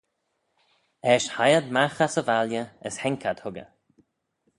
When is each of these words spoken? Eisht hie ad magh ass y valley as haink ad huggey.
Eisht 1.11 1.31
hie 1.37 1.55
ad 1.59 1.67
magh 1.75 1.99
ass 2.05 2.15
y 2.21 2.23
valley 2.29 2.63
as 2.87 2.95
haink 3.01 3.23
ad 3.31 3.39
huggey. 3.43 3.67